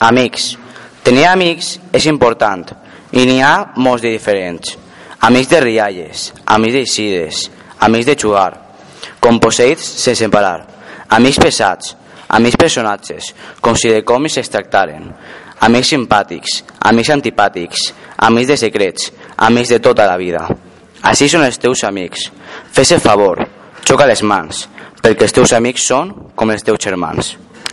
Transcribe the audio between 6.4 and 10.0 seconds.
amics d'eixides, amics de jugar, composseïts